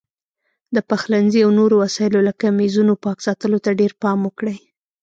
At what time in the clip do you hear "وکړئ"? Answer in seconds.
4.23-4.57